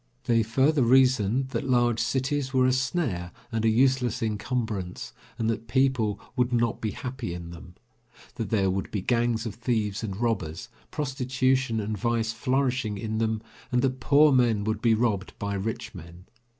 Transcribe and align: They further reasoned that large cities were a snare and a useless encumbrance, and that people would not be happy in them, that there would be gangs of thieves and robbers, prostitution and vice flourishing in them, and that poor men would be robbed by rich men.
They 0.23 0.41
further 0.41 0.81
reasoned 0.81 1.49
that 1.49 1.69
large 1.69 1.99
cities 1.99 2.55
were 2.55 2.65
a 2.65 2.71
snare 2.73 3.31
and 3.51 3.63
a 3.63 3.69
useless 3.69 4.23
encumbrance, 4.23 5.13
and 5.37 5.47
that 5.47 5.67
people 5.67 6.19
would 6.35 6.51
not 6.51 6.81
be 6.81 6.89
happy 6.89 7.35
in 7.35 7.51
them, 7.51 7.75
that 8.33 8.49
there 8.49 8.71
would 8.71 8.89
be 8.89 9.03
gangs 9.03 9.45
of 9.45 9.53
thieves 9.53 10.01
and 10.01 10.17
robbers, 10.17 10.69
prostitution 10.89 11.79
and 11.79 11.99
vice 11.99 12.33
flourishing 12.33 12.97
in 12.97 13.19
them, 13.19 13.43
and 13.71 13.83
that 13.83 13.99
poor 13.99 14.31
men 14.31 14.63
would 14.63 14.81
be 14.81 14.95
robbed 14.95 15.37
by 15.37 15.53
rich 15.53 15.93
men. 15.93 16.25